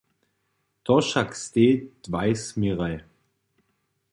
To 0.89 0.95
wšak 1.01 1.29
stej 1.43 1.71
dwaj 2.05 2.31
směraj. 2.45 2.95